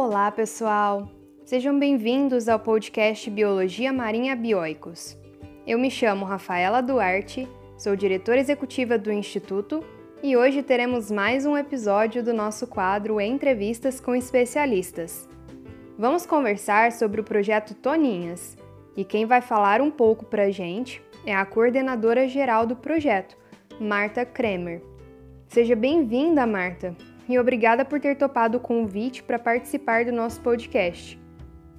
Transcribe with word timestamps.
Olá, 0.00 0.30
pessoal! 0.30 1.10
Sejam 1.44 1.76
bem-vindos 1.76 2.48
ao 2.48 2.60
podcast 2.60 3.28
Biologia 3.28 3.92
Marinha 3.92 4.36
Bioicos. 4.36 5.18
Eu 5.66 5.76
me 5.76 5.90
chamo 5.90 6.24
Rafaela 6.24 6.80
Duarte, 6.80 7.48
sou 7.76 7.96
diretora 7.96 8.38
executiva 8.38 8.96
do 8.96 9.10
Instituto 9.10 9.82
e 10.22 10.36
hoje 10.36 10.62
teremos 10.62 11.10
mais 11.10 11.44
um 11.44 11.56
episódio 11.56 12.22
do 12.22 12.32
nosso 12.32 12.64
quadro 12.64 13.20
Entrevistas 13.20 13.98
com 13.98 14.14
Especialistas. 14.14 15.28
Vamos 15.98 16.24
conversar 16.24 16.92
sobre 16.92 17.20
o 17.20 17.24
projeto 17.24 17.74
Toninhas 17.74 18.56
e 18.96 19.04
quem 19.04 19.26
vai 19.26 19.40
falar 19.40 19.80
um 19.80 19.90
pouco 19.90 20.24
para 20.24 20.44
a 20.44 20.50
gente 20.52 21.02
é 21.26 21.34
a 21.34 21.44
coordenadora 21.44 22.28
geral 22.28 22.64
do 22.64 22.76
projeto, 22.76 23.36
Marta 23.80 24.24
Kremer. 24.24 24.80
Seja 25.48 25.74
bem-vinda, 25.74 26.46
Marta, 26.46 26.96
e 27.28 27.38
obrigada 27.38 27.84
por 27.84 28.00
ter 28.00 28.16
topado 28.16 28.56
o 28.56 28.60
convite 28.60 29.22
para 29.22 29.38
participar 29.38 30.04
do 30.04 30.12
nosso 30.12 30.40
podcast. 30.40 31.20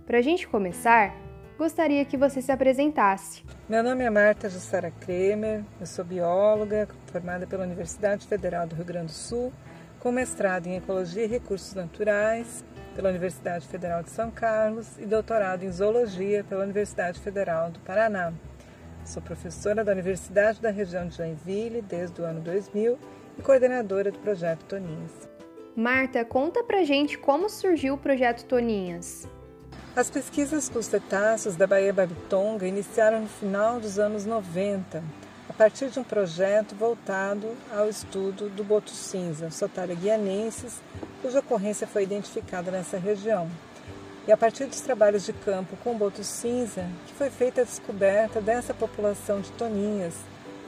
Para 0.06 0.20
a 0.20 0.22
gente 0.22 0.48
começar, 0.48 1.16
gostaria 1.58 2.06
que 2.06 2.16
você 2.16 2.42
se 2.42 2.52
apresentasse. 2.52 3.44
Meu 3.68 3.84
nome 3.84 4.04
é 4.04 4.10
Marta 4.10 4.48
Jussara 4.48 4.92
Kremer, 5.02 5.64
eu 5.80 5.88
sou 5.88 6.06
bióloga, 6.06 6.88
formada 7.08 7.48
pela 7.48 7.64
Universidade 7.64 8.28
Federal 8.28 8.68
do 8.68 8.76
Rio 8.76 8.86
Grande 8.86 9.08
do 9.08 9.12
Sul, 9.12 9.52
com 10.00 10.12
mestrado 10.12 10.68
em 10.68 10.76
Ecologia 10.76 11.26
e 11.26 11.28
Recursos 11.28 11.74
Naturais 11.74 12.64
pela 12.96 13.10
Universidade 13.10 13.68
Federal 13.68 14.04
de 14.04 14.12
São 14.12 14.30
Carlos 14.30 14.98
e 15.00 15.06
doutorado 15.06 15.64
em 15.64 15.72
Zoologia 15.72 16.44
pela 16.44 16.64
Universidade 16.64 17.20
Federal 17.20 17.72
do 17.72 17.80
Paraná. 17.80 18.32
Sou 19.04 19.22
professora 19.22 19.84
da 19.84 19.92
Universidade 19.92 20.62
da 20.62 20.70
região 20.70 21.08
de 21.08 21.18
Joinville 21.18 21.82
desde 21.82 22.22
o 22.22 22.26
ano 22.26 22.40
2000 22.42 23.00
e 23.38 23.42
coordenadora 23.42 24.12
do 24.12 24.20
projeto 24.20 24.66
Toninhas. 24.66 25.39
Marta, 25.76 26.26
conta 26.26 26.64
pra 26.64 26.84
gente 26.84 27.18
como 27.18 27.48
surgiu 27.48 27.94
o 27.94 27.98
projeto 27.98 28.46
Toninhas. 28.46 29.28
As 29.96 30.10
pesquisas 30.10 30.68
com 30.68 30.80
os 30.80 30.88
cetáceos 30.88 31.56
da 31.56 31.68
Baía 31.68 31.94
Babitonga 31.94 32.68
iniciaram 32.68 33.22
no 33.22 33.28
final 33.28 33.80
dos 33.80 34.00
anos 34.00 34.26
90, 34.26 35.04
a 35.48 35.54
partir 35.54 35.90
de 35.90 36.00
um 36.00 36.04
projeto 36.04 36.76
voltado 36.76 37.48
ao 37.72 37.88
estudo 37.88 38.50
do 38.50 38.64
boto 38.64 38.90
cinza, 38.90 39.52
Sotaria 39.52 39.96
guianensis, 39.96 40.82
cuja 41.22 41.40
ocorrência 41.40 41.88
foi 41.88 42.04
identificada 42.04 42.72
nessa 42.72 42.98
região. 42.98 43.50
E 44.28 44.32
a 44.32 44.38
partir 44.38 44.66
dos 44.66 44.82
trabalhos 44.82 45.26
de 45.26 45.34
campo 45.34 45.78
com 45.84 45.92
o 45.92 45.98
boto 45.98 46.24
cinza, 46.24 46.86
que 47.08 47.14
foi 47.14 47.30
feita 47.30 47.62
a 47.62 47.64
descoberta 47.64 48.42
dessa 48.42 48.74
população 48.74 49.40
de 49.40 49.52
toninhas, 49.54 50.16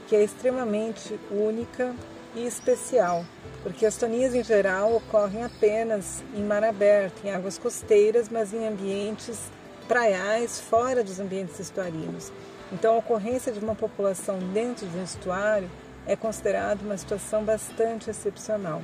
que 0.07 0.15
é 0.15 0.23
extremamente 0.23 1.19
única 1.29 1.93
e 2.35 2.45
especial, 2.45 3.25
porque 3.63 3.85
as 3.85 3.95
toninhas 3.95 4.33
em 4.33 4.43
geral 4.43 4.95
ocorrem 4.95 5.43
apenas 5.43 6.23
em 6.35 6.43
mar 6.43 6.63
aberto, 6.63 7.25
em 7.25 7.31
águas 7.31 7.57
costeiras, 7.57 8.29
mas 8.29 8.53
em 8.53 8.67
ambientes 8.67 9.39
praiais, 9.87 10.59
fora 10.59 11.03
dos 11.03 11.19
ambientes 11.19 11.59
estuarinos. 11.59 12.31
Então, 12.71 12.95
a 12.95 12.97
ocorrência 12.97 13.51
de 13.51 13.59
uma 13.59 13.75
população 13.75 14.39
dentro 14.53 14.87
de 14.87 14.97
um 14.97 15.03
estuário 15.03 15.69
é 16.05 16.15
considerada 16.15 16.83
uma 16.83 16.97
situação 16.97 17.43
bastante 17.43 18.09
excepcional. 18.09 18.81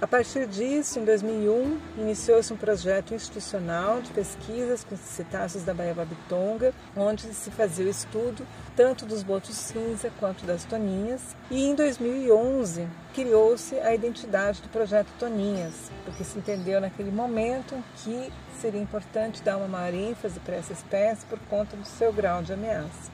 A 0.00 0.06
partir 0.06 0.46
disso, 0.46 0.98
em 0.98 1.04
2001, 1.06 1.78
iniciou-se 1.96 2.52
um 2.52 2.56
projeto 2.56 3.14
institucional 3.14 4.02
de 4.02 4.10
pesquisas 4.10 4.84
com 4.84 4.94
cetáceos 4.94 5.64
da 5.64 5.72
Baía 5.72 5.94
Babitonga, 5.94 6.74
onde 6.94 7.22
se 7.32 7.50
fazia 7.50 7.86
o 7.86 7.88
estudo 7.88 8.46
tanto 8.76 9.06
dos 9.06 9.22
botos 9.22 9.56
cinza 9.56 10.12
quanto 10.20 10.44
das 10.44 10.64
toninhas. 10.64 11.34
E 11.50 11.64
em 11.64 11.74
2011, 11.74 12.86
criou-se 13.14 13.74
a 13.80 13.94
identidade 13.94 14.60
do 14.60 14.68
projeto 14.68 15.08
Toninhas, 15.18 15.90
porque 16.04 16.22
se 16.22 16.38
entendeu 16.38 16.80
naquele 16.80 17.10
momento 17.10 17.74
que 17.96 18.30
seria 18.60 18.80
importante 18.80 19.42
dar 19.42 19.56
uma 19.56 19.66
maior 19.66 19.94
ênfase 19.94 20.38
para 20.40 20.56
essa 20.56 20.74
espécie 20.74 21.24
por 21.26 21.38
conta 21.48 21.76
do 21.76 21.86
seu 21.86 22.12
grau 22.12 22.42
de 22.42 22.52
ameaça. 22.52 23.10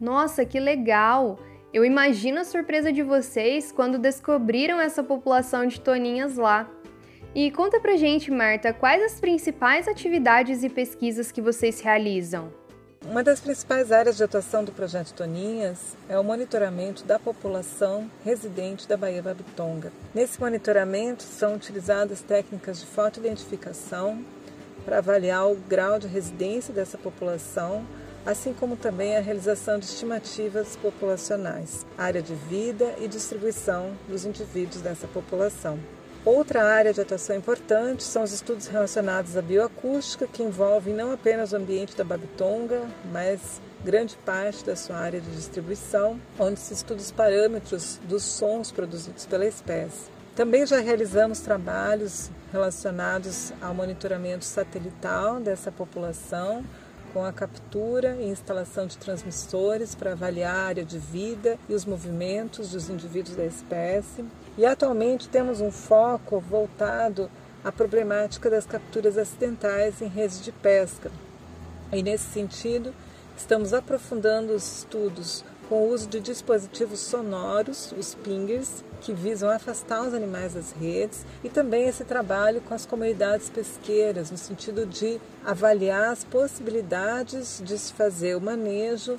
Nossa, 0.00 0.44
que 0.44 0.58
legal! 0.58 1.38
Eu 1.72 1.84
imagino 1.84 2.40
a 2.40 2.44
surpresa 2.44 2.92
de 2.92 3.02
vocês 3.02 3.70
quando 3.70 3.98
descobriram 3.98 4.80
essa 4.80 5.02
população 5.02 5.66
de 5.66 5.80
toninhas 5.80 6.36
lá. 6.36 6.68
E 7.34 7.50
conta 7.50 7.78
pra 7.78 7.96
gente, 7.96 8.30
Marta, 8.30 8.72
quais 8.72 9.02
as 9.02 9.20
principais 9.20 9.86
atividades 9.86 10.62
e 10.62 10.70
pesquisas 10.70 11.30
que 11.30 11.42
vocês 11.42 11.80
realizam? 11.80 12.50
Uma 13.08 13.22
das 13.22 13.38
principais 13.38 13.92
áreas 13.92 14.16
de 14.16 14.24
atuação 14.24 14.64
do 14.64 14.72
projeto 14.72 15.14
Toninhas 15.14 15.96
é 16.08 16.18
o 16.18 16.24
monitoramento 16.24 17.04
da 17.04 17.20
população 17.20 18.10
residente 18.24 18.88
da 18.88 18.96
Baía 18.96 19.22
Babitonga. 19.22 19.92
Nesse 20.12 20.40
monitoramento 20.40 21.22
são 21.22 21.54
utilizadas 21.54 22.20
técnicas 22.20 22.80
de 22.80 22.86
fotoidentificação 22.86 24.24
para 24.84 24.98
avaliar 24.98 25.48
o 25.48 25.54
grau 25.54 26.00
de 26.00 26.08
residência 26.08 26.74
dessa 26.74 26.98
população, 26.98 27.86
assim 28.26 28.52
como 28.52 28.76
também 28.76 29.16
a 29.16 29.20
realização 29.20 29.78
de 29.78 29.84
estimativas 29.84 30.74
populacionais, 30.74 31.86
área 31.96 32.20
de 32.20 32.34
vida 32.34 32.92
e 32.98 33.06
distribuição 33.06 33.96
dos 34.08 34.24
indivíduos 34.24 34.82
dessa 34.82 35.06
população. 35.06 35.78
Outra 36.26 36.64
área 36.64 36.92
de 36.92 37.00
atuação 37.00 37.36
importante 37.36 38.02
são 38.02 38.24
os 38.24 38.32
estudos 38.32 38.66
relacionados 38.66 39.36
à 39.36 39.42
bioacústica, 39.42 40.26
que 40.26 40.42
envolvem 40.42 40.92
não 40.92 41.12
apenas 41.12 41.52
o 41.52 41.56
ambiente 41.56 41.96
da 41.96 42.02
Babitonga, 42.02 42.82
mas 43.12 43.62
grande 43.84 44.16
parte 44.26 44.64
da 44.64 44.74
sua 44.74 44.96
área 44.96 45.20
de 45.20 45.30
distribuição, 45.30 46.20
onde 46.36 46.58
se 46.58 46.74
estuda 46.74 47.00
os 47.00 47.12
parâmetros 47.12 48.00
dos 48.08 48.24
sons 48.24 48.72
produzidos 48.72 49.24
pela 49.24 49.46
espécie. 49.46 50.10
Também 50.34 50.66
já 50.66 50.80
realizamos 50.80 51.38
trabalhos 51.38 52.28
relacionados 52.52 53.52
ao 53.62 53.72
monitoramento 53.72 54.44
satelital 54.44 55.38
dessa 55.38 55.70
população, 55.70 56.64
com 57.16 57.24
a 57.24 57.32
captura 57.32 58.14
e 58.20 58.28
instalação 58.28 58.86
de 58.86 58.98
transmissores 58.98 59.94
para 59.94 60.12
avaliar 60.12 60.54
a 60.54 60.66
área 60.66 60.84
de 60.84 60.98
vida 60.98 61.58
e 61.66 61.72
os 61.72 61.86
movimentos 61.86 62.72
dos 62.72 62.90
indivíduos 62.90 63.34
da 63.34 63.46
espécie. 63.46 64.22
E 64.58 64.66
atualmente 64.66 65.26
temos 65.26 65.62
um 65.62 65.70
foco 65.70 66.38
voltado 66.38 67.30
à 67.64 67.72
problemática 67.72 68.50
das 68.50 68.66
capturas 68.66 69.16
acidentais 69.16 70.02
em 70.02 70.08
redes 70.08 70.44
de 70.44 70.52
pesca. 70.52 71.10
E 71.90 72.02
nesse 72.02 72.24
sentido, 72.24 72.92
estamos 73.34 73.72
aprofundando 73.72 74.52
os 74.52 74.80
estudos 74.80 75.42
com 75.70 75.86
o 75.86 75.94
uso 75.94 76.08
de 76.08 76.20
dispositivos 76.20 77.00
sonoros, 77.00 77.94
os 77.98 78.14
pingers, 78.14 78.84
que 79.00 79.12
visam 79.12 79.48
afastar 79.48 80.02
os 80.02 80.14
animais 80.14 80.54
das 80.54 80.72
redes, 80.72 81.24
e 81.42 81.48
também 81.48 81.88
esse 81.88 82.04
trabalho 82.04 82.60
com 82.60 82.74
as 82.74 82.86
comunidades 82.86 83.48
pesqueiras, 83.50 84.30
no 84.30 84.38
sentido 84.38 84.86
de 84.86 85.20
avaliar 85.44 86.12
as 86.12 86.24
possibilidades 86.24 87.60
de 87.64 87.78
se 87.78 87.92
fazer 87.92 88.36
o 88.36 88.40
manejo, 88.40 89.18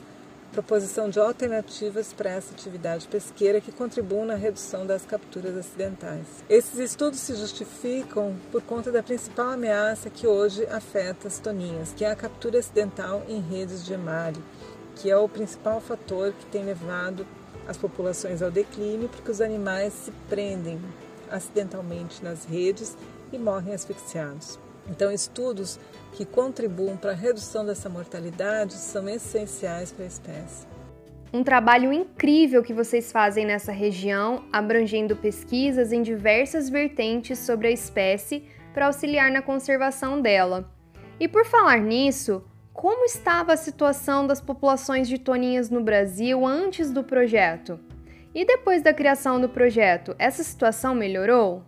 proposição 0.51 1.09
de 1.09 1.19
alternativas 1.19 2.13
para 2.13 2.31
essa 2.31 2.53
atividade 2.53 3.07
pesqueira 3.07 3.61
que 3.61 3.71
contribuam 3.71 4.25
na 4.25 4.35
redução 4.35 4.85
das 4.85 5.05
capturas 5.05 5.55
acidentais. 5.55 6.25
Esses 6.49 6.79
estudos 6.79 7.19
se 7.19 7.35
justificam 7.35 8.35
por 8.51 8.61
conta 8.61 8.91
da 8.91 9.03
principal 9.03 9.49
ameaça 9.51 10.09
que 10.09 10.25
hoje 10.25 10.65
afeta 10.67 11.27
as 11.27 11.39
toninhas, 11.39 11.93
que 11.95 12.05
é 12.05 12.11
a 12.11 12.15
captura 12.15 12.59
acidental 12.59 13.23
em 13.27 13.41
redes 13.41 13.85
de 13.85 13.93
emário 13.93 14.41
que 14.97 15.09
é 15.09 15.17
o 15.17 15.29
principal 15.29 15.79
fator 15.79 16.33
que 16.33 16.45
tem 16.47 16.63
levado 16.63 17.25
as 17.67 17.77
populações 17.77 18.41
ao 18.41 18.49
declínio, 18.49 19.09
porque 19.09 19.29
os 19.29 19.41
animais 19.41 19.93
se 19.93 20.11
prendem 20.29 20.79
acidentalmente 21.29 22.23
nas 22.23 22.45
redes 22.45 22.97
e 23.31 23.37
morrem 23.37 23.73
asfixiados. 23.73 24.57
Então, 24.89 25.11
estudos 25.11 25.79
que 26.13 26.25
contribuam 26.25 26.95
para 26.95 27.11
a 27.11 27.15
redução 27.15 27.65
dessa 27.65 27.89
mortalidade 27.89 28.73
são 28.73 29.07
essenciais 29.09 29.91
para 29.91 30.05
a 30.05 30.07
espécie. 30.07 30.65
Um 31.33 31.43
trabalho 31.43 31.91
incrível 31.91 32.63
que 32.63 32.73
vocês 32.73 33.11
fazem 33.11 33.45
nessa 33.45 33.71
região, 33.71 34.45
abrangendo 34.51 35.13
pesquisas 35.13 35.91
em 35.91 36.01
diversas 36.01 36.69
vertentes 36.69 37.39
sobre 37.39 37.67
a 37.67 37.71
espécie 37.71 38.45
para 38.73 38.85
auxiliar 38.85 39.29
na 39.29 39.41
conservação 39.41 40.21
dela. 40.21 40.71
E 41.19 41.27
por 41.27 41.45
falar 41.45 41.81
nisso, 41.81 42.43
como 42.77 43.05
estava 43.05 43.53
a 43.53 43.57
situação 43.57 44.27
das 44.27 44.39
populações 44.39 45.07
de 45.07 45.17
toninhas 45.17 45.67
no 45.71 45.81
Brasil 45.81 46.45
antes 46.45 46.91
do 46.91 47.03
projeto? 47.03 47.79
E 48.35 48.45
depois 48.45 48.83
da 48.83 48.93
criação 48.93 49.41
do 49.41 49.49
projeto, 49.49 50.15
essa 50.19 50.43
situação 50.43 50.93
melhorou? 50.93 51.63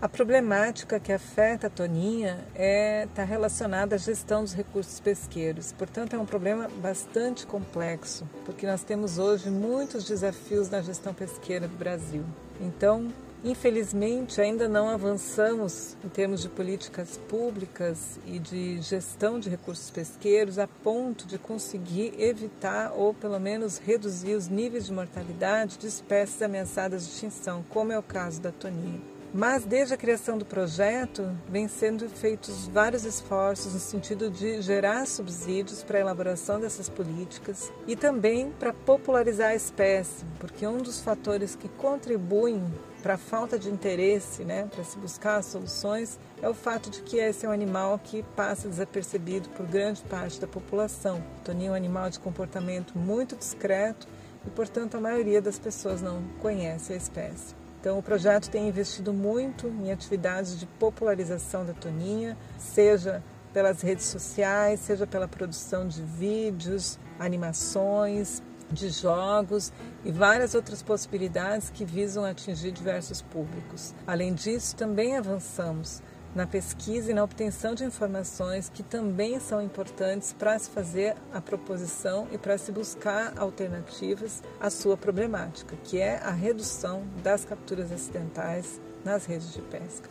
A 0.00 0.08
problemática 0.08 0.98
que 0.98 1.12
afeta 1.12 1.66
a 1.66 1.70
toninha 1.70 2.38
está 2.54 2.62
é, 2.62 3.08
tá 3.14 3.22
relacionada 3.22 3.96
à 3.96 3.98
gestão 3.98 4.42
dos 4.42 4.54
recursos 4.54 4.98
pesqueiros. 4.98 5.72
Portanto, 5.72 6.16
é 6.16 6.18
um 6.18 6.24
problema 6.24 6.68
bastante 6.80 7.46
complexo, 7.46 8.26
porque 8.46 8.66
nós 8.66 8.82
temos 8.82 9.18
hoje 9.18 9.50
muitos 9.50 10.06
desafios 10.06 10.70
na 10.70 10.80
gestão 10.80 11.12
pesqueira 11.12 11.68
do 11.68 11.76
Brasil. 11.76 12.24
Então, 12.58 13.12
Infelizmente, 13.42 14.38
ainda 14.38 14.68
não 14.68 14.90
avançamos 14.90 15.96
em 16.04 16.08
termos 16.10 16.42
de 16.42 16.48
políticas 16.50 17.16
públicas 17.16 18.20
e 18.26 18.38
de 18.38 18.82
gestão 18.82 19.40
de 19.40 19.48
recursos 19.48 19.90
pesqueiros 19.90 20.58
a 20.58 20.68
ponto 20.68 21.26
de 21.26 21.38
conseguir 21.38 22.12
evitar 22.18 22.92
ou 22.92 23.14
pelo 23.14 23.40
menos 23.40 23.78
reduzir 23.78 24.34
os 24.34 24.46
níveis 24.48 24.84
de 24.84 24.92
mortalidade 24.92 25.78
de 25.78 25.86
espécies 25.86 26.42
ameaçadas 26.42 27.06
de 27.06 27.12
extinção, 27.12 27.64
como 27.70 27.92
é 27.92 27.98
o 27.98 28.02
caso 28.02 28.42
da 28.42 28.52
toninha. 28.52 29.00
Mas 29.32 29.64
desde 29.64 29.94
a 29.94 29.96
criação 29.96 30.36
do 30.36 30.44
projeto, 30.44 31.30
vem 31.48 31.68
sendo 31.68 32.08
feitos 32.08 32.66
vários 32.66 33.04
esforços 33.04 33.74
no 33.74 33.78
sentido 33.78 34.28
de 34.28 34.60
gerar 34.60 35.06
subsídios 35.06 35.84
para 35.84 35.98
a 35.98 36.00
elaboração 36.00 36.58
dessas 36.58 36.88
políticas 36.88 37.72
e 37.86 37.94
também 37.94 38.50
para 38.58 38.72
popularizar 38.72 39.50
a 39.50 39.54
espécie, 39.54 40.24
porque 40.40 40.66
um 40.66 40.78
dos 40.78 40.98
fatores 41.00 41.54
que 41.54 41.68
contribuem 41.68 42.60
para 43.04 43.14
a 43.14 43.18
falta 43.18 43.56
de 43.56 43.70
interesse, 43.70 44.44
né, 44.44 44.68
para 44.68 44.82
se 44.82 44.98
buscar 44.98 45.42
soluções, 45.44 46.18
é 46.42 46.48
o 46.48 46.54
fato 46.54 46.90
de 46.90 47.00
que 47.00 47.18
esse 47.18 47.46
é 47.46 47.48
um 47.48 47.52
animal 47.52 48.00
que 48.02 48.24
passa 48.34 48.68
desapercebido 48.68 49.48
por 49.50 49.64
grande 49.64 50.02
parte 50.02 50.40
da 50.40 50.46
população. 50.48 51.22
O 51.38 51.44
toninho 51.44 51.68
é 51.68 51.72
um 51.72 51.76
animal 51.76 52.10
de 52.10 52.18
comportamento 52.18 52.98
muito 52.98 53.36
discreto 53.36 54.08
e, 54.44 54.50
portanto, 54.50 54.96
a 54.96 55.00
maioria 55.00 55.40
das 55.40 55.58
pessoas 55.58 56.02
não 56.02 56.20
conhece 56.40 56.92
a 56.92 56.96
espécie. 56.96 57.59
Então, 57.80 57.98
o 57.98 58.02
projeto 58.02 58.50
tem 58.50 58.68
investido 58.68 59.10
muito 59.10 59.66
em 59.66 59.90
atividades 59.90 60.58
de 60.60 60.66
popularização 60.66 61.64
da 61.64 61.72
toninha, 61.72 62.36
seja 62.58 63.22
pelas 63.54 63.80
redes 63.80 64.04
sociais, 64.04 64.80
seja 64.80 65.06
pela 65.06 65.26
produção 65.26 65.88
de 65.88 66.02
vídeos, 66.02 66.98
animações, 67.18 68.42
de 68.70 68.88
jogos 68.90 69.72
e 70.04 70.12
várias 70.12 70.54
outras 70.54 70.82
possibilidades 70.82 71.70
que 71.70 71.84
visam 71.84 72.24
atingir 72.24 72.70
diversos 72.70 73.22
públicos. 73.22 73.94
Além 74.06 74.34
disso, 74.34 74.76
também 74.76 75.16
avançamos 75.16 76.02
na 76.34 76.46
pesquisa 76.46 77.10
e 77.10 77.14
na 77.14 77.24
obtenção 77.24 77.74
de 77.74 77.84
informações 77.84 78.68
que 78.68 78.82
também 78.82 79.38
são 79.40 79.60
importantes 79.60 80.32
para 80.32 80.58
se 80.58 80.70
fazer 80.70 81.16
a 81.32 81.40
proposição 81.40 82.28
e 82.30 82.38
para 82.38 82.56
se 82.56 82.70
buscar 82.70 83.32
alternativas 83.36 84.42
à 84.60 84.70
sua 84.70 84.96
problemática, 84.96 85.76
que 85.84 85.98
é 85.98 86.16
a 86.18 86.30
redução 86.30 87.02
das 87.22 87.44
capturas 87.44 87.90
acidentais 87.90 88.80
nas 89.04 89.26
redes 89.26 89.52
de 89.52 89.62
pesca. 89.62 90.08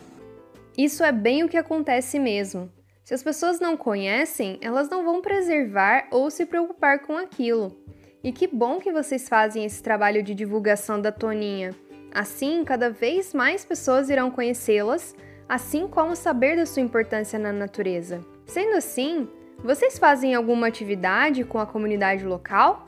Isso 0.76 1.02
é 1.02 1.12
bem 1.12 1.42
o 1.42 1.48
que 1.48 1.56
acontece 1.56 2.18
mesmo. 2.18 2.70
Se 3.04 3.14
as 3.14 3.22
pessoas 3.22 3.58
não 3.58 3.76
conhecem, 3.76 4.58
elas 4.60 4.88
não 4.88 5.04
vão 5.04 5.20
preservar 5.20 6.06
ou 6.10 6.30
se 6.30 6.46
preocupar 6.46 7.00
com 7.00 7.16
aquilo. 7.16 7.76
E 8.22 8.30
que 8.30 8.46
bom 8.46 8.78
que 8.78 8.92
vocês 8.92 9.28
fazem 9.28 9.64
esse 9.64 9.82
trabalho 9.82 10.22
de 10.22 10.34
divulgação 10.34 11.00
da 11.00 11.10
Toninha. 11.10 11.74
Assim, 12.12 12.62
cada 12.64 12.90
vez 12.90 13.32
mais 13.32 13.64
pessoas 13.64 14.10
irão 14.10 14.30
conhecê-las 14.30 15.14
assim 15.50 15.88
como 15.88 16.14
saber 16.14 16.54
da 16.54 16.64
sua 16.64 16.80
importância 16.80 17.36
na 17.36 17.52
natureza. 17.52 18.24
Sendo 18.46 18.76
assim, 18.76 19.28
vocês 19.64 19.98
fazem 19.98 20.32
alguma 20.32 20.68
atividade 20.68 21.42
com 21.42 21.58
a 21.58 21.66
comunidade 21.66 22.24
local? 22.24 22.86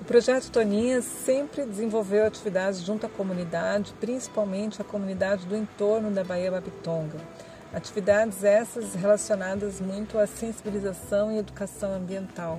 O 0.00 0.04
projeto 0.04 0.50
Toninhas 0.50 1.04
sempre 1.04 1.64
desenvolveu 1.64 2.26
atividades 2.26 2.80
junto 2.80 3.06
à 3.06 3.08
comunidade, 3.08 3.94
principalmente 4.00 4.82
a 4.82 4.84
comunidade 4.84 5.46
do 5.46 5.54
entorno 5.54 6.10
da 6.10 6.24
Baía 6.24 6.50
Babitonga. 6.50 7.18
Atividades 7.72 8.42
essas 8.42 8.96
relacionadas 8.96 9.80
muito 9.80 10.18
à 10.18 10.26
sensibilização 10.26 11.30
e 11.30 11.38
educação 11.38 11.94
ambiental. 11.94 12.58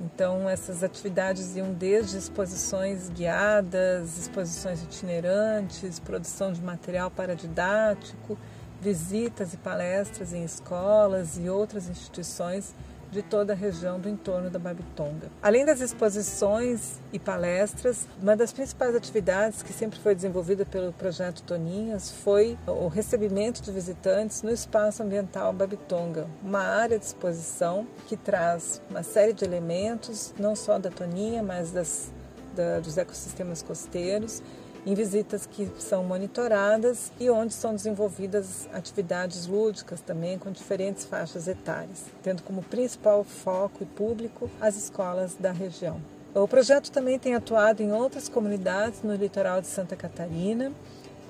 Então, 0.00 0.48
essas 0.48 0.82
atividades 0.82 1.56
iam 1.56 1.72
desde 1.72 2.18
exposições 2.18 3.08
guiadas, 3.08 4.18
exposições 4.18 4.82
itinerantes, 4.82 6.00
produção 6.00 6.52
de 6.52 6.60
material 6.60 7.10
paradidático, 7.10 8.36
visitas 8.80 9.54
e 9.54 9.56
palestras 9.56 10.32
em 10.32 10.44
escolas 10.44 11.38
e 11.38 11.48
outras 11.48 11.88
instituições 11.88 12.74
de 13.14 13.22
toda 13.22 13.52
a 13.52 13.56
região 13.56 14.00
do 14.00 14.08
entorno 14.08 14.50
da 14.50 14.58
Babitonga. 14.58 15.30
Além 15.40 15.64
das 15.64 15.80
exposições 15.80 17.00
e 17.12 17.18
palestras, 17.18 18.08
uma 18.20 18.36
das 18.36 18.52
principais 18.52 18.94
atividades 18.94 19.62
que 19.62 19.72
sempre 19.72 20.00
foi 20.00 20.16
desenvolvida 20.16 20.66
pelo 20.66 20.92
projeto 20.92 21.42
Toninhas 21.44 22.10
foi 22.10 22.58
o 22.66 22.88
recebimento 22.88 23.62
de 23.62 23.70
visitantes 23.70 24.42
no 24.42 24.50
espaço 24.50 25.02
ambiental 25.02 25.52
Babitonga, 25.52 26.26
uma 26.42 26.62
área 26.62 26.98
de 26.98 27.04
exposição 27.04 27.86
que 28.08 28.16
traz 28.16 28.82
uma 28.90 29.04
série 29.04 29.32
de 29.32 29.44
elementos, 29.44 30.34
não 30.36 30.56
só 30.56 30.76
da 30.76 30.90
Toninha, 30.90 31.42
mas 31.42 31.70
das, 31.70 32.12
da, 32.56 32.80
dos 32.80 32.98
ecossistemas 32.98 33.62
costeiros 33.62 34.42
em 34.86 34.94
visitas 34.94 35.46
que 35.46 35.68
são 35.78 36.04
monitoradas 36.04 37.10
e 37.18 37.30
onde 37.30 37.54
são 37.54 37.74
desenvolvidas 37.74 38.68
atividades 38.72 39.46
lúdicas 39.46 40.00
também 40.00 40.38
com 40.38 40.50
diferentes 40.52 41.04
faixas 41.04 41.48
etárias, 41.48 42.04
tendo 42.22 42.42
como 42.42 42.62
principal 42.62 43.24
foco 43.24 43.82
e 43.82 43.86
público 43.86 44.50
as 44.60 44.76
escolas 44.76 45.36
da 45.36 45.52
região. 45.52 46.00
O 46.34 46.48
projeto 46.48 46.90
também 46.90 47.18
tem 47.18 47.34
atuado 47.34 47.82
em 47.82 47.92
outras 47.92 48.28
comunidades 48.28 49.02
no 49.02 49.14
litoral 49.14 49.60
de 49.60 49.68
Santa 49.68 49.94
Catarina 49.94 50.72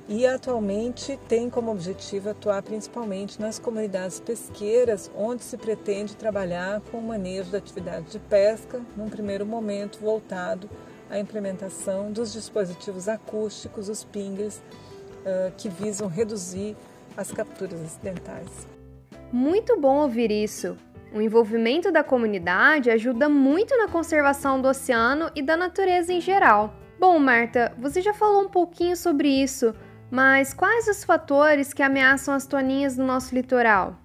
e 0.08 0.26
atualmente 0.26 1.18
tem 1.28 1.48
como 1.48 1.70
objetivo 1.70 2.30
atuar 2.30 2.62
principalmente 2.62 3.40
nas 3.40 3.58
comunidades 3.58 4.20
pesqueiras, 4.20 5.10
onde 5.16 5.42
se 5.42 5.56
pretende 5.56 6.16
trabalhar 6.16 6.80
com 6.90 6.98
o 6.98 7.02
manejo 7.02 7.50
da 7.50 7.58
atividade 7.58 8.10
de 8.10 8.18
pesca, 8.18 8.80
num 8.96 9.08
primeiro 9.08 9.46
momento 9.46 9.98
voltado 10.00 10.68
a 11.10 11.18
implementação 11.18 12.10
dos 12.10 12.32
dispositivos 12.32 13.08
acústicos, 13.08 13.88
os 13.88 14.04
pingles, 14.04 14.62
que 15.56 15.68
visam 15.68 16.08
reduzir 16.08 16.76
as 17.16 17.30
capturas 17.32 17.80
acidentais. 17.82 18.66
Muito 19.32 19.80
bom 19.80 20.02
ouvir 20.02 20.30
isso. 20.30 20.76
O 21.12 21.20
envolvimento 21.20 21.92
da 21.92 22.02
comunidade 22.02 22.90
ajuda 22.90 23.28
muito 23.28 23.76
na 23.76 23.88
conservação 23.88 24.60
do 24.60 24.68
oceano 24.68 25.30
e 25.34 25.42
da 25.42 25.56
natureza 25.56 26.12
em 26.12 26.20
geral. 26.20 26.74
Bom, 26.98 27.18
Marta, 27.18 27.72
você 27.78 28.02
já 28.02 28.12
falou 28.12 28.42
um 28.42 28.48
pouquinho 28.48 28.96
sobre 28.96 29.28
isso, 29.28 29.74
mas 30.10 30.52
quais 30.52 30.88
os 30.88 31.04
fatores 31.04 31.72
que 31.72 31.82
ameaçam 31.82 32.34
as 32.34 32.46
toninhas 32.46 32.96
no 32.96 33.06
nosso 33.06 33.34
litoral? 33.34 33.96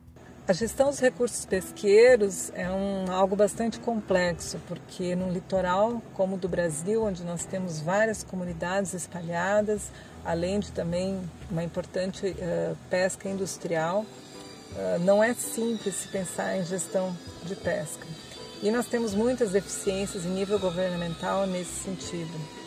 A 0.49 0.53
gestão 0.53 0.89
dos 0.89 0.97
recursos 0.97 1.45
pesqueiros 1.45 2.51
é 2.55 2.67
um, 2.71 3.11
algo 3.11 3.35
bastante 3.35 3.79
complexo, 3.79 4.59
porque 4.67 5.15
no 5.15 5.29
litoral, 5.29 6.01
como 6.15 6.37
o 6.37 6.39
do 6.39 6.49
Brasil, 6.49 7.03
onde 7.03 7.23
nós 7.23 7.45
temos 7.45 7.79
várias 7.79 8.23
comunidades 8.23 8.95
espalhadas, 8.95 9.91
além 10.25 10.59
de 10.59 10.71
também 10.71 11.21
uma 11.51 11.63
importante 11.63 12.25
uh, 12.25 12.75
pesca 12.89 13.29
industrial, 13.29 14.03
uh, 14.71 14.99
não 15.01 15.23
é 15.23 15.35
simples 15.35 15.93
se 15.93 16.07
pensar 16.07 16.57
em 16.57 16.65
gestão 16.65 17.15
de 17.43 17.55
pesca. 17.55 18.07
E 18.63 18.71
nós 18.71 18.87
temos 18.87 19.13
muitas 19.13 19.51
deficiências 19.51 20.25
em 20.25 20.29
nível 20.29 20.57
governamental 20.57 21.45
nesse 21.45 21.83
sentido. 21.83 22.58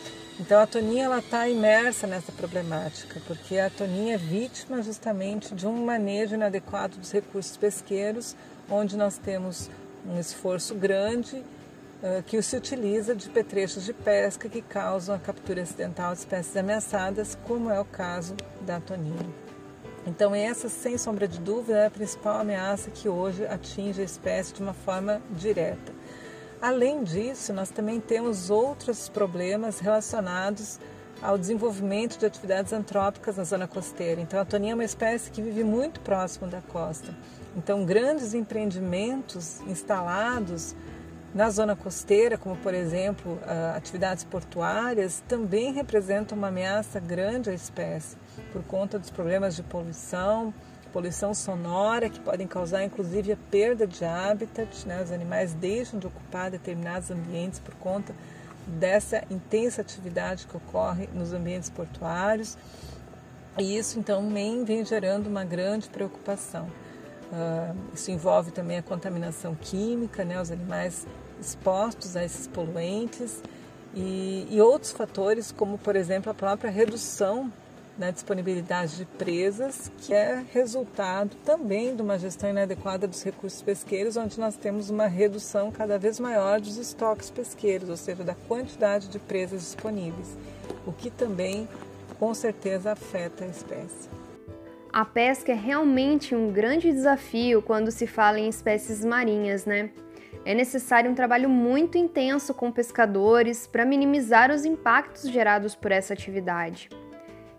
Então 0.42 0.60
a 0.60 0.66
Toninha 0.66 1.04
ela 1.04 1.20
está 1.20 1.48
imersa 1.48 2.04
nessa 2.04 2.32
problemática, 2.32 3.20
porque 3.28 3.58
a 3.58 3.70
Toninha 3.70 4.16
é 4.16 4.18
vítima 4.18 4.82
justamente 4.82 5.54
de 5.54 5.68
um 5.68 5.84
manejo 5.84 6.34
inadequado 6.34 6.96
dos 6.96 7.12
recursos 7.12 7.56
pesqueiros, 7.56 8.34
onde 8.68 8.96
nós 8.96 9.16
temos 9.18 9.70
um 10.04 10.18
esforço 10.18 10.74
grande 10.74 11.36
uh, 11.36 12.24
que 12.26 12.42
se 12.42 12.56
utiliza 12.56 13.14
de 13.14 13.28
petrechos 13.28 13.84
de 13.84 13.92
pesca 13.92 14.48
que 14.48 14.60
causam 14.60 15.14
a 15.14 15.18
captura 15.20 15.62
acidental 15.62 16.12
de 16.12 16.18
espécies 16.18 16.56
ameaçadas, 16.56 17.38
como 17.46 17.70
é 17.70 17.78
o 17.78 17.84
caso 17.84 18.34
da 18.62 18.80
Toninha. 18.80 19.30
Então 20.04 20.34
essa, 20.34 20.68
sem 20.68 20.98
sombra 20.98 21.28
de 21.28 21.38
dúvida, 21.38 21.78
é 21.78 21.86
a 21.86 21.90
principal 21.90 22.40
ameaça 22.40 22.90
que 22.90 23.08
hoje 23.08 23.46
atinge 23.46 24.00
a 24.00 24.04
espécie 24.04 24.52
de 24.52 24.60
uma 24.60 24.74
forma 24.74 25.22
direta. 25.30 26.01
Além 26.62 27.02
disso, 27.02 27.52
nós 27.52 27.70
também 27.70 27.98
temos 27.98 28.48
outros 28.48 29.08
problemas 29.08 29.80
relacionados 29.80 30.78
ao 31.20 31.36
desenvolvimento 31.36 32.16
de 32.16 32.24
atividades 32.24 32.72
antrópicas 32.72 33.36
na 33.36 33.42
zona 33.42 33.66
costeira. 33.66 34.20
Então, 34.20 34.38
a 34.40 34.44
toninha 34.44 34.70
é 34.70 34.74
uma 34.74 34.84
espécie 34.84 35.28
que 35.28 35.42
vive 35.42 35.64
muito 35.64 35.98
próximo 36.00 36.46
da 36.46 36.60
costa. 36.60 37.12
Então, 37.56 37.84
grandes 37.84 38.32
empreendimentos 38.32 39.60
instalados 39.62 40.76
na 41.34 41.50
zona 41.50 41.74
costeira, 41.74 42.38
como 42.38 42.54
por 42.56 42.74
exemplo 42.74 43.40
atividades 43.74 44.22
portuárias, 44.22 45.20
também 45.26 45.72
representam 45.72 46.38
uma 46.38 46.46
ameaça 46.46 47.00
grande 47.00 47.50
à 47.50 47.54
espécie 47.54 48.16
por 48.52 48.62
conta 48.62 49.00
dos 49.00 49.10
problemas 49.10 49.56
de 49.56 49.64
poluição, 49.64 50.54
poluição 50.92 51.34
sonora, 51.34 52.08
que 52.08 52.20
podem 52.20 52.46
causar 52.46 52.84
inclusive 52.84 53.32
a 53.32 53.36
perda 53.50 53.86
de 53.86 54.04
habitat. 54.04 54.86
Né? 54.86 55.02
Os 55.02 55.10
animais 55.10 55.54
deixam 55.54 55.98
de 55.98 56.06
ocupar 56.06 56.50
determinados 56.50 57.10
ambientes 57.10 57.58
por 57.58 57.74
conta 57.74 58.14
dessa 58.66 59.24
intensa 59.30 59.80
atividade 59.80 60.46
que 60.46 60.56
ocorre 60.56 61.08
nos 61.12 61.32
ambientes 61.32 61.70
portuários. 61.70 62.56
E 63.58 63.76
isso 63.76 63.98
então 63.98 64.28
vem, 64.30 64.84
gerando 64.84 65.26
uma 65.26 65.44
grande 65.44 65.88
preocupação. 65.88 66.70
Uh, 67.32 67.76
isso 67.94 68.10
envolve 68.10 68.50
também 68.50 68.78
a 68.78 68.82
contaminação 68.82 69.54
química, 69.54 70.24
né? 70.24 70.40
os 70.40 70.50
animais 70.50 71.06
expostos 71.40 72.16
a 72.16 72.24
esses 72.24 72.46
poluentes 72.46 73.42
e, 73.94 74.46
e 74.50 74.60
outros 74.60 74.92
fatores, 74.92 75.50
como 75.50 75.78
por 75.78 75.96
exemplo 75.96 76.30
a 76.30 76.34
própria 76.34 76.70
redução 76.70 77.50
na 77.98 78.10
disponibilidade 78.10 78.96
de 78.96 79.04
presas, 79.04 79.90
que 79.98 80.14
é 80.14 80.42
resultado 80.52 81.36
também 81.44 81.94
de 81.94 82.02
uma 82.02 82.18
gestão 82.18 82.50
inadequada 82.50 83.06
dos 83.06 83.22
recursos 83.22 83.60
pesqueiros, 83.60 84.16
onde 84.16 84.38
nós 84.40 84.56
temos 84.56 84.90
uma 84.90 85.06
redução 85.06 85.70
cada 85.70 85.98
vez 85.98 86.18
maior 86.18 86.60
dos 86.60 86.76
estoques 86.76 87.30
pesqueiros, 87.30 87.88
ou 87.88 87.96
seja, 87.96 88.24
da 88.24 88.34
quantidade 88.34 89.08
de 89.08 89.18
presas 89.18 89.60
disponíveis, 89.60 90.36
o 90.86 90.92
que 90.92 91.10
também 91.10 91.68
com 92.18 92.32
certeza 92.34 92.92
afeta 92.92 93.44
a 93.44 93.48
espécie. 93.48 94.08
A 94.92 95.04
pesca 95.04 95.52
é 95.52 95.54
realmente 95.54 96.34
um 96.34 96.52
grande 96.52 96.92
desafio 96.92 97.62
quando 97.62 97.90
se 97.90 98.06
fala 98.06 98.38
em 98.38 98.48
espécies 98.48 99.04
marinhas, 99.04 99.64
né? 99.64 99.90
É 100.44 100.54
necessário 100.54 101.10
um 101.10 101.14
trabalho 101.14 101.48
muito 101.48 101.96
intenso 101.96 102.52
com 102.52 102.70
pescadores 102.70 103.66
para 103.66 103.84
minimizar 103.84 104.50
os 104.50 104.64
impactos 104.64 105.30
gerados 105.30 105.74
por 105.74 105.92
essa 105.92 106.12
atividade. 106.12 106.88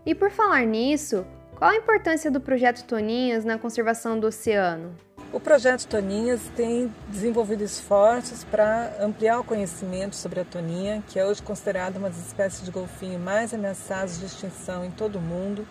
E 0.06 0.14
por 0.14 0.30
falar 0.30 0.66
nisso, 0.66 1.26
qual 1.56 1.72
a 1.72 1.78
importância 1.78 2.30
do 2.30 2.42
projeto 2.42 2.84
Toninhas 2.84 3.46
na 3.46 3.58
conservação 3.58 4.20
do 4.20 4.28
oceano? 4.28 4.94
O 5.32 5.40
projeto 5.40 5.88
Toninhas 5.88 6.42
tem 6.58 6.94
desenvolvido 7.08 7.64
esforços 7.64 8.44
para 8.44 8.94
ampliar 9.00 9.40
o 9.40 9.46
conhecimento 9.46 10.18
sobre 10.18 10.42
a 10.42 10.46
toninha, 10.46 11.02
que 11.08 11.18
é 11.18 11.26
hoje 11.26 11.42
considerada 11.42 11.98
uma 11.98 12.10
das 12.10 12.20
espécies 12.20 12.66
de 12.66 12.70
golfinho 12.70 13.18
mais 13.18 13.54
ameaçadas 13.54 14.20
de 14.20 14.26
extinção 14.26 14.84
em 14.84 14.92
todo 14.92 15.16
o 15.16 15.22
mundo. 15.22 15.66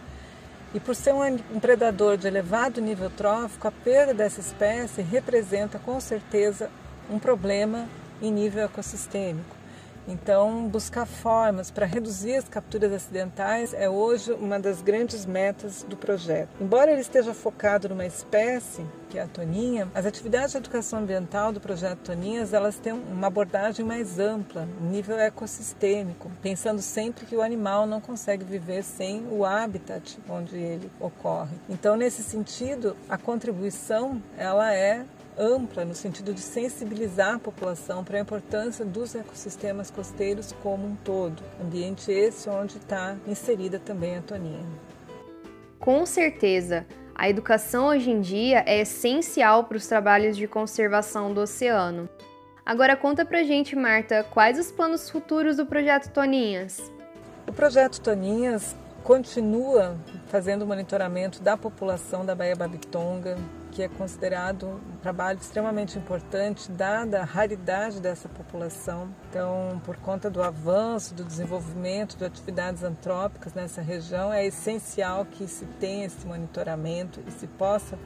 E 0.74 0.80
por 0.80 0.96
ser 0.96 1.12
um 1.12 1.60
predador 1.60 2.16
de 2.16 2.26
elevado 2.26 2.80
nível 2.80 3.10
trófico, 3.10 3.68
a 3.68 3.70
perda 3.70 4.14
dessa 4.14 4.40
espécie 4.40 5.02
representa 5.02 5.78
com 5.78 6.00
certeza 6.00 6.70
um 7.10 7.18
problema 7.18 7.86
em 8.22 8.32
nível 8.32 8.64
ecossistêmico. 8.64 9.61
Então, 10.06 10.68
buscar 10.68 11.06
formas 11.06 11.70
para 11.70 11.86
reduzir 11.86 12.36
as 12.36 12.48
capturas 12.48 12.92
acidentais 12.92 13.72
é 13.72 13.88
hoje 13.88 14.32
uma 14.32 14.58
das 14.58 14.82
grandes 14.82 15.24
metas 15.24 15.84
do 15.88 15.96
projeto. 15.96 16.48
Embora 16.60 16.90
ele 16.90 17.00
esteja 17.00 17.32
focado 17.32 17.88
numa 17.88 18.04
espécie, 18.04 18.84
que 19.08 19.18
é 19.18 19.22
a 19.22 19.26
toninha, 19.26 19.88
as 19.94 20.06
atividades 20.06 20.52
de 20.52 20.58
educação 20.58 21.00
ambiental 21.00 21.52
do 21.52 21.60
projeto 21.60 21.98
Toninhas, 21.98 22.52
elas 22.52 22.78
têm 22.78 22.92
uma 22.92 23.26
abordagem 23.26 23.84
mais 23.84 24.18
ampla, 24.18 24.66
nível 24.80 25.18
ecossistêmico, 25.18 26.30
pensando 26.42 26.80
sempre 26.80 27.26
que 27.26 27.36
o 27.36 27.42
animal 27.42 27.86
não 27.86 28.00
consegue 28.00 28.44
viver 28.44 28.82
sem 28.82 29.26
o 29.30 29.44
habitat 29.44 30.18
onde 30.28 30.56
ele 30.56 30.90
ocorre. 30.98 31.54
Então, 31.68 31.94
nesse 31.94 32.22
sentido, 32.22 32.96
a 33.08 33.18
contribuição 33.18 34.20
ela 34.36 34.74
é 34.74 35.04
ampla 35.38 35.84
no 35.84 35.94
sentido 35.94 36.32
de 36.32 36.40
sensibilizar 36.40 37.34
a 37.34 37.38
população 37.38 38.04
para 38.04 38.18
a 38.18 38.20
importância 38.20 38.84
dos 38.84 39.14
ecossistemas 39.14 39.90
costeiros 39.90 40.54
como 40.62 40.86
um 40.86 40.96
todo, 40.96 41.42
ambiente 41.60 42.10
esse 42.10 42.48
onde 42.48 42.76
está 42.76 43.16
inserida 43.26 43.78
também 43.78 44.16
a 44.16 44.22
toninha. 44.22 44.66
Com 45.78 46.06
certeza, 46.06 46.86
a 47.14 47.28
educação 47.28 47.86
hoje 47.86 48.10
em 48.10 48.20
dia 48.20 48.62
é 48.66 48.80
essencial 48.80 49.64
para 49.64 49.76
os 49.76 49.86
trabalhos 49.86 50.36
de 50.36 50.46
conservação 50.46 51.32
do 51.32 51.40
oceano. 51.40 52.08
Agora 52.64 52.96
conta 52.96 53.24
pra 53.24 53.42
gente, 53.42 53.74
Marta, 53.74 54.24
quais 54.30 54.58
os 54.58 54.70
planos 54.70 55.10
futuros 55.10 55.56
do 55.56 55.66
projeto 55.66 56.12
Toninhas? 56.12 56.92
O 57.48 57.52
projeto 57.52 58.00
Toninhas 58.00 58.76
continua 59.02 59.96
fazendo 60.28 60.66
monitoramento 60.66 61.42
da 61.42 61.56
população 61.56 62.24
da 62.24 62.34
Baía 62.34 62.54
Babitonga, 62.54 63.36
que 63.72 63.82
é 63.82 63.88
considerado 63.88 64.80
um 64.92 64.96
trabalho 64.98 65.38
extremamente 65.38 65.98
importante, 65.98 66.70
dada 66.70 67.20
a 67.20 67.24
raridade 67.24 68.00
dessa 68.00 68.28
população. 68.28 69.08
Então, 69.28 69.80
por 69.84 69.96
conta 69.96 70.30
do 70.30 70.42
avanço, 70.42 71.14
do 71.14 71.24
desenvolvimento 71.24 72.16
de 72.16 72.24
atividades 72.24 72.84
antrópicas 72.84 73.54
nessa 73.54 73.80
região, 73.80 74.32
é 74.32 74.46
essencial 74.46 75.24
que 75.24 75.48
se 75.48 75.64
tenha 75.80 76.06
esse 76.06 76.24
monitoramento 76.26 77.20
e 77.26 77.30
se 77.32 77.46
possa, 77.46 77.98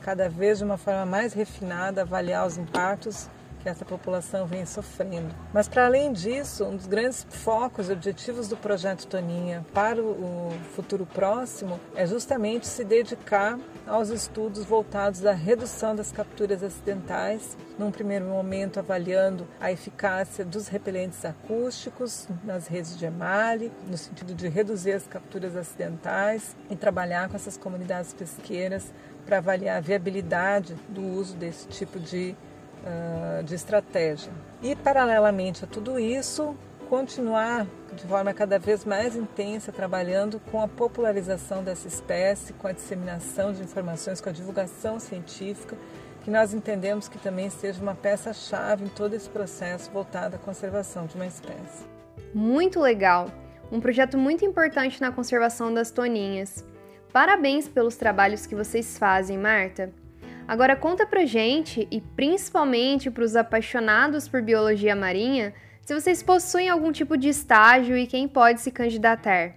cada 0.00 0.28
vez 0.28 0.58
de 0.58 0.64
uma 0.64 0.78
forma 0.78 1.06
mais 1.06 1.32
refinada, 1.32 2.02
avaliar 2.02 2.46
os 2.46 2.56
impactos 2.56 3.28
que 3.60 3.68
essa 3.68 3.84
população 3.84 4.46
vem 4.46 4.64
sofrendo. 4.64 5.34
Mas, 5.52 5.68
para 5.68 5.86
além 5.86 6.12
disso, 6.12 6.64
um 6.64 6.76
dos 6.76 6.86
grandes 6.86 7.26
focos 7.28 7.88
e 7.88 7.92
objetivos 7.92 8.48
do 8.48 8.56
projeto 8.56 9.06
Toninha 9.06 9.64
para 9.72 10.02
o 10.02 10.50
futuro 10.74 11.06
próximo 11.06 11.78
é 11.94 12.06
justamente 12.06 12.66
se 12.66 12.84
dedicar 12.84 13.58
aos 13.86 14.08
estudos 14.08 14.64
voltados 14.64 15.24
à 15.26 15.32
redução 15.32 15.94
das 15.94 16.10
capturas 16.12 16.62
acidentais, 16.62 17.56
num 17.78 17.90
primeiro 17.90 18.26
momento 18.26 18.78
avaliando 18.78 19.46
a 19.60 19.70
eficácia 19.70 20.44
dos 20.44 20.68
repelentes 20.68 21.24
acústicos 21.24 22.28
nas 22.44 22.66
redes 22.66 22.96
de 22.96 23.04
emalhe, 23.04 23.72
no 23.88 23.96
sentido 23.96 24.34
de 24.34 24.48
reduzir 24.48 24.92
as 24.92 25.06
capturas 25.06 25.56
acidentais 25.56 26.56
e 26.68 26.76
trabalhar 26.76 27.28
com 27.28 27.36
essas 27.36 27.56
comunidades 27.56 28.12
pesqueiras 28.12 28.92
para 29.26 29.38
avaliar 29.38 29.78
a 29.78 29.80
viabilidade 29.80 30.74
do 30.88 31.02
uso 31.02 31.36
desse 31.36 31.66
tipo 31.68 31.98
de 31.98 32.34
uh, 32.84 33.42
de 33.42 33.54
estratégia. 33.54 34.32
E, 34.62 34.74
paralelamente 34.76 35.64
a 35.64 35.66
tudo 35.66 35.98
isso, 35.98 36.56
continuar 36.88 37.66
de 37.94 38.04
forma 38.04 38.32
cada 38.34 38.58
vez 38.58 38.84
mais 38.84 39.16
intensa 39.16 39.72
trabalhando 39.72 40.40
com 40.50 40.60
a 40.60 40.68
popularização 40.68 41.62
dessa 41.62 41.88
espécie, 41.88 42.52
com 42.54 42.66
a 42.66 42.72
disseminação 42.72 43.52
de 43.52 43.62
informações, 43.62 44.20
com 44.20 44.28
a 44.28 44.32
divulgação 44.32 44.98
científica, 44.98 45.76
que 46.22 46.30
nós 46.30 46.52
entendemos 46.52 47.08
que 47.08 47.18
também 47.18 47.48
seja 47.48 47.80
uma 47.80 47.94
peça-chave 47.94 48.84
em 48.84 48.88
todo 48.88 49.14
esse 49.14 49.28
processo 49.28 49.90
voltado 49.90 50.36
à 50.36 50.38
conservação 50.38 51.06
de 51.06 51.14
uma 51.14 51.26
espécie. 51.26 51.86
Muito 52.34 52.80
legal! 52.80 53.30
Um 53.72 53.80
projeto 53.80 54.18
muito 54.18 54.44
importante 54.44 55.00
na 55.00 55.12
conservação 55.12 55.72
das 55.72 55.90
toninhas. 55.90 56.64
Parabéns 57.12 57.68
pelos 57.68 57.96
trabalhos 57.96 58.46
que 58.46 58.54
vocês 58.54 58.98
fazem, 58.98 59.38
Marta. 59.38 59.92
Agora 60.46 60.76
conta 60.76 61.06
pra 61.06 61.24
gente, 61.24 61.86
e 61.90 62.00
principalmente 62.00 63.10
para 63.10 63.24
os 63.24 63.36
apaixonados 63.36 64.28
por 64.28 64.42
biologia 64.42 64.96
marinha, 64.96 65.54
se 65.82 65.94
vocês 65.94 66.22
possuem 66.22 66.68
algum 66.68 66.92
tipo 66.92 67.16
de 67.16 67.28
estágio 67.28 67.96
e 67.96 68.06
quem 68.06 68.28
pode 68.28 68.60
se 68.60 68.70
candidatar. 68.70 69.54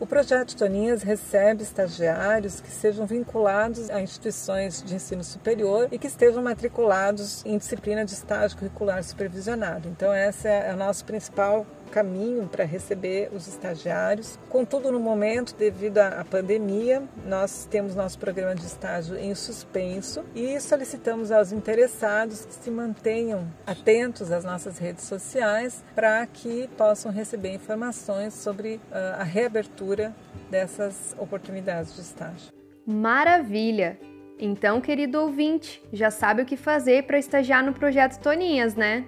O 0.00 0.06
projeto 0.06 0.56
Toninhas 0.56 1.02
recebe 1.02 1.64
estagiários 1.64 2.60
que 2.60 2.68
sejam 2.68 3.04
vinculados 3.04 3.90
a 3.90 4.00
instituições 4.00 4.80
de 4.80 4.94
ensino 4.94 5.24
superior 5.24 5.88
e 5.90 5.98
que 5.98 6.06
estejam 6.06 6.40
matriculados 6.40 7.44
em 7.44 7.58
disciplina 7.58 8.04
de 8.04 8.12
estágio 8.12 8.56
curricular 8.56 9.02
supervisionado. 9.02 9.88
Então, 9.88 10.14
esse 10.14 10.46
é 10.46 10.72
o 10.72 10.76
nosso 10.76 11.04
principal 11.04 11.66
caminho 11.88 12.46
para 12.46 12.64
receber 12.64 13.30
os 13.32 13.48
estagiários. 13.48 14.38
Contudo, 14.48 14.92
no 14.92 15.00
momento, 15.00 15.54
devido 15.56 15.98
à 15.98 16.24
pandemia, 16.24 17.02
nós 17.26 17.66
temos 17.70 17.94
nosso 17.94 18.18
programa 18.18 18.54
de 18.54 18.66
estágio 18.66 19.16
em 19.16 19.34
suspenso 19.34 20.24
e 20.34 20.60
solicitamos 20.60 21.32
aos 21.32 21.52
interessados 21.52 22.44
que 22.44 22.54
se 22.54 22.70
mantenham 22.70 23.46
atentos 23.66 24.30
às 24.30 24.44
nossas 24.44 24.78
redes 24.78 25.04
sociais 25.04 25.84
para 25.94 26.26
que 26.26 26.68
possam 26.76 27.10
receber 27.10 27.52
informações 27.52 28.34
sobre 28.34 28.76
uh, 28.76 29.20
a 29.20 29.24
reabertura 29.24 30.14
dessas 30.50 31.14
oportunidades 31.18 31.94
de 31.94 32.00
estágio. 32.00 32.52
Maravilha! 32.86 33.98
Então, 34.40 34.80
querido 34.80 35.20
ouvinte, 35.20 35.82
já 35.92 36.10
sabe 36.10 36.42
o 36.42 36.46
que 36.46 36.56
fazer 36.56 37.04
para 37.04 37.18
estagiar 37.18 37.64
no 37.64 37.72
projeto 37.72 38.20
Toninhas, 38.20 38.76
né? 38.76 39.04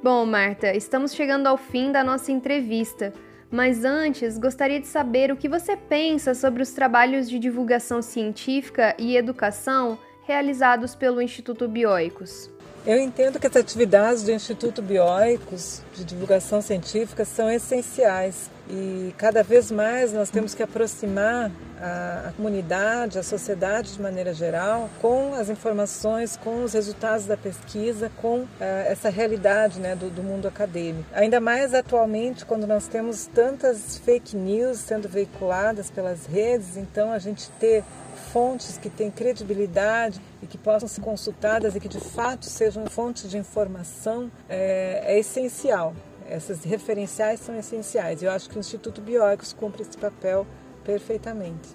Bom, 0.00 0.24
Marta, 0.24 0.76
estamos 0.76 1.12
chegando 1.12 1.48
ao 1.48 1.56
fim 1.56 1.90
da 1.90 2.04
nossa 2.04 2.30
entrevista, 2.30 3.12
mas 3.50 3.84
antes 3.84 4.38
gostaria 4.38 4.78
de 4.78 4.86
saber 4.86 5.32
o 5.32 5.36
que 5.36 5.48
você 5.48 5.76
pensa 5.76 6.34
sobre 6.34 6.62
os 6.62 6.70
trabalhos 6.70 7.28
de 7.28 7.36
divulgação 7.36 8.00
científica 8.00 8.94
e 8.96 9.16
educação 9.16 9.98
realizados 10.22 10.94
pelo 10.94 11.20
Instituto 11.20 11.66
Bioicos. 11.66 12.48
Eu 12.86 12.98
entendo 12.98 13.38
que 13.38 13.46
as 13.46 13.56
atividades 13.56 14.22
do 14.22 14.32
Instituto 14.32 14.80
Bioicos 14.80 15.82
de 15.94 16.04
divulgação 16.04 16.62
científica 16.62 17.24
são 17.24 17.50
essenciais 17.50 18.50
e 18.70 19.14
cada 19.16 19.42
vez 19.42 19.70
mais 19.70 20.12
nós 20.12 20.30
temos 20.30 20.54
que 20.54 20.62
aproximar 20.62 21.50
a, 21.80 22.28
a, 22.28 22.32
comunidade, 22.32 23.18
a 23.18 23.22
sociedade 23.22 23.94
de 23.94 24.02
maneira 24.02 24.34
geral, 24.34 24.90
com 25.00 25.34
as 25.34 25.48
informações, 25.48 26.36
com 26.36 26.64
os 26.64 26.74
resultados 26.74 27.24
da 27.24 27.36
pesquisa, 27.36 28.10
com 28.20 28.40
uh, 28.40 28.48
essa 28.60 29.08
realidade 29.08 29.80
né, 29.80 29.96
do, 29.96 30.10
do, 30.10 30.22
mundo 30.22 30.46
acadêmico. 30.46 31.08
Ainda 31.14 31.40
mais 31.40 31.72
atualmente, 31.72 32.44
quando 32.44 32.66
nós 32.66 32.88
temos 32.88 33.26
tantas 33.26 33.98
fake 33.98 34.36
news 34.36 34.78
sendo 34.78 35.08
veiculadas 35.08 35.90
pelas 35.90 36.26
redes, 36.26 36.76
então 36.76 37.10
a 37.10 37.18
gente 37.18 37.48
ter 37.58 37.82
fontes 38.32 38.76
que 38.76 38.90
têm 38.90 39.10
credibilidade 39.10 40.20
e 40.42 40.46
que 40.46 40.58
possam 40.58 40.88
ser 40.88 41.00
consultadas 41.00 41.74
e 41.74 41.80
que 41.80 41.88
de 41.88 42.00
fato 42.00 42.46
sejam 42.46 42.86
fontes 42.86 43.30
de 43.30 43.38
informação 43.38 44.30
é, 44.48 45.02
é 45.04 45.18
essencial. 45.18 45.94
Essas 46.28 46.62
referenciais 46.64 47.40
são 47.40 47.56
essenciais. 47.56 48.22
Eu 48.22 48.30
acho 48.30 48.50
que 48.50 48.56
o 48.56 48.60
Instituto 48.60 49.00
Bioicos 49.00 49.52
cumpre 49.52 49.82
esse 49.82 49.96
papel 49.96 50.46
perfeitamente. 50.84 51.68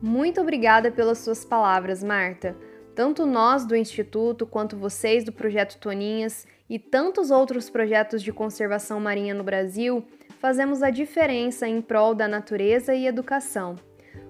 Muito 0.00 0.40
obrigada 0.40 0.90
pelas 0.90 1.18
suas 1.18 1.44
palavras, 1.44 2.02
Marta. 2.02 2.56
Tanto 2.94 3.26
nós 3.26 3.64
do 3.64 3.76
Instituto 3.76 4.46
quanto 4.46 4.76
vocês 4.76 5.24
do 5.24 5.32
Projeto 5.32 5.78
Toninhas 5.78 6.46
e 6.68 6.78
tantos 6.78 7.30
outros 7.30 7.68
projetos 7.70 8.22
de 8.22 8.32
conservação 8.32 9.00
marinha 9.00 9.34
no 9.34 9.42
Brasil 9.42 10.04
fazemos 10.40 10.82
a 10.82 10.90
diferença 10.90 11.66
em 11.66 11.80
prol 11.80 12.14
da 12.14 12.28
natureza 12.28 12.94
e 12.94 13.06
educação. 13.06 13.76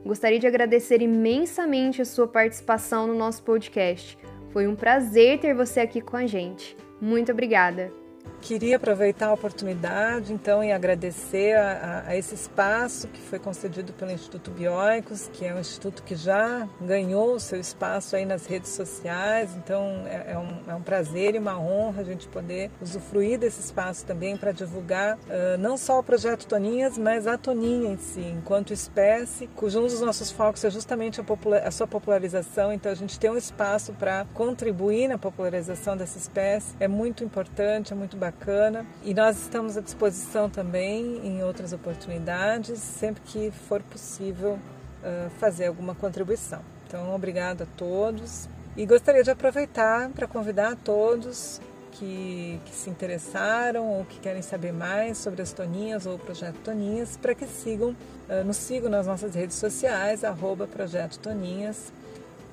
Gostaria 0.04 0.38
de 0.38 0.46
agradecer 0.46 1.02
imensamente 1.02 2.00
a 2.00 2.04
sua 2.04 2.26
participação 2.26 3.06
no 3.06 3.14
nosso 3.14 3.42
podcast. 3.42 4.18
Foi 4.52 4.66
um 4.66 4.74
prazer 4.74 5.38
ter 5.38 5.54
você 5.54 5.80
aqui 5.80 6.00
com 6.00 6.16
a 6.16 6.26
gente. 6.26 6.76
Muito 7.00 7.32
obrigada! 7.32 8.07
Queria 8.40 8.76
aproveitar 8.76 9.26
a 9.26 9.32
oportunidade, 9.32 10.32
então, 10.32 10.62
e 10.62 10.72
agradecer 10.72 11.54
a, 11.54 11.72
a, 12.06 12.08
a, 12.10 12.16
esse 12.16 12.34
espaço 12.34 13.08
que 13.08 13.20
foi 13.20 13.38
concedido 13.38 13.92
pelo 13.92 14.10
Instituto 14.10 14.50
Bioicos, 14.50 15.28
que 15.32 15.44
é 15.44 15.54
um 15.54 15.58
instituto 15.58 16.02
que 16.02 16.14
já 16.14 16.66
ganhou 16.80 17.34
o 17.34 17.40
seu 17.40 17.60
espaço 17.60 18.16
aí 18.16 18.24
nas 18.24 18.46
redes 18.46 18.70
sociais. 18.70 19.50
Então, 19.56 20.04
é, 20.06 20.32
é, 20.32 20.38
um, 20.38 20.70
é 20.70 20.74
um, 20.74 20.80
prazer 20.80 21.34
e 21.34 21.38
uma 21.38 21.58
honra 21.58 22.00
a 22.00 22.04
gente 22.04 22.26
poder 22.28 22.70
usufruir 22.80 23.38
desse 23.38 23.60
espaço 23.60 24.06
também 24.06 24.36
para 24.36 24.52
divulgar 24.52 25.16
uh, 25.16 25.58
não 25.58 25.76
só 25.76 25.98
o 25.98 26.02
projeto 26.02 26.46
Toninhas, 26.46 26.96
mas 26.96 27.26
a 27.26 27.36
Toninha 27.36 27.92
em 27.92 27.98
si, 27.98 28.20
enquanto 28.20 28.72
espécie, 28.72 29.48
cujo 29.48 29.80
um 29.80 29.82
dos 29.82 30.00
nossos 30.00 30.30
focos 30.30 30.64
é 30.64 30.70
justamente 30.70 31.20
a, 31.20 31.24
a 31.66 31.70
sua 31.70 31.86
popularização. 31.86 32.72
Então, 32.72 32.90
a 32.90 32.94
gente 32.94 33.18
tem 33.18 33.30
um 33.30 33.36
espaço 33.36 33.92
para 33.92 34.24
contribuir 34.32 35.08
na 35.08 35.18
popularização 35.18 35.96
dessa 35.96 36.16
espécie 36.16 36.68
é 36.80 36.88
muito 36.88 37.24
importante, 37.24 37.92
é 37.92 37.96
muito 37.96 38.16
bacana 38.16 38.27
bacana. 38.28 38.86
E 39.02 39.14
nós 39.14 39.40
estamos 39.40 39.76
à 39.76 39.80
disposição 39.80 40.48
também 40.50 41.26
em 41.26 41.42
outras 41.42 41.72
oportunidades, 41.72 42.78
sempre 42.78 43.22
que 43.24 43.50
for 43.50 43.82
possível 43.82 44.52
uh, 44.52 45.30
fazer 45.38 45.66
alguma 45.66 45.94
contribuição. 45.94 46.60
Então, 46.86 47.14
obrigado 47.14 47.62
a 47.62 47.66
todos. 47.76 48.48
E 48.76 48.86
gostaria 48.86 49.22
de 49.22 49.30
aproveitar 49.30 50.10
para 50.10 50.26
convidar 50.26 50.72
a 50.72 50.76
todos 50.76 51.60
que, 51.92 52.60
que, 52.64 52.74
se 52.74 52.88
interessaram 52.88 53.88
ou 53.88 54.04
que 54.04 54.20
querem 54.20 54.42
saber 54.42 54.72
mais 54.72 55.18
sobre 55.18 55.42
as 55.42 55.52
Toninhas 55.52 56.06
ou 56.06 56.14
o 56.14 56.18
Projeto 56.18 56.56
Toninhas, 56.62 57.16
para 57.16 57.34
que 57.34 57.46
sigam, 57.46 57.90
uh, 57.90 58.44
nos 58.44 58.56
sigam 58.56 58.90
nas 58.90 59.06
nossas 59.06 59.34
redes 59.34 59.56
sociais, 59.56 60.22
arroba 60.22 60.66
Projeto 60.66 61.18
Toninhas, 61.18 61.92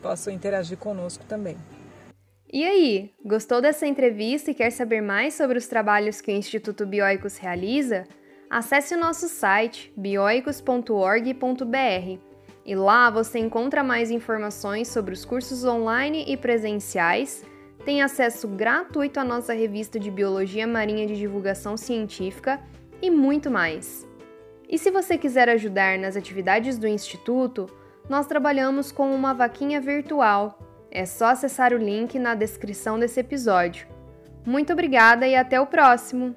possam 0.01 0.33
interagir 0.33 0.77
conosco 0.77 1.23
também. 1.27 1.57
E 2.55 2.63
aí, 2.63 3.11
gostou 3.21 3.59
dessa 3.59 3.85
entrevista 3.85 4.49
e 4.49 4.53
quer 4.53 4.69
saber 4.69 5.01
mais 5.01 5.33
sobre 5.33 5.57
os 5.57 5.67
trabalhos 5.67 6.21
que 6.21 6.31
o 6.31 6.33
Instituto 6.33 6.85
Bioicos 6.85 7.35
realiza? 7.35 8.05
Acesse 8.49 8.95
o 8.95 8.97
nosso 8.97 9.27
site 9.27 9.91
bioicos.org.br 9.97 12.17
e 12.65 12.73
lá 12.73 13.09
você 13.09 13.39
encontra 13.39 13.83
mais 13.83 14.09
informações 14.09 14.87
sobre 14.87 15.13
os 15.13 15.25
cursos 15.25 15.65
online 15.65 16.23
e 16.29 16.37
presenciais, 16.37 17.43
tem 17.83 18.01
acesso 18.01 18.47
gratuito 18.47 19.19
à 19.19 19.25
nossa 19.25 19.53
revista 19.53 19.99
de 19.99 20.09
Biologia 20.09 20.65
Marinha 20.65 21.05
de 21.05 21.17
Divulgação 21.17 21.75
Científica 21.75 22.61
e 23.01 23.11
muito 23.11 23.51
mais. 23.51 24.07
E 24.69 24.77
se 24.77 24.89
você 24.89 25.17
quiser 25.17 25.49
ajudar 25.49 25.99
nas 25.99 26.15
atividades 26.15 26.77
do 26.77 26.87
Instituto, 26.87 27.69
nós 28.09 28.25
trabalhamos 28.25 28.93
com 28.93 29.13
uma 29.13 29.33
vaquinha 29.33 29.81
virtual 29.81 30.57
é 30.95 31.05
só 31.05 31.27
acessar 31.27 31.73
o 31.73 31.77
link 31.77 32.17
na 32.17 32.33
descrição 32.33 32.97
desse 32.97 33.19
episódio. 33.19 33.85
Muito 34.45 34.71
obrigada 34.71 35.27
e 35.27 35.35
até 35.35 35.59
o 35.59 35.67
próximo! 35.67 36.33